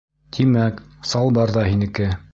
Тимәк, 0.37 0.81
салбар 1.13 1.57
ҙа 1.59 1.69
һинеке! 1.73 2.13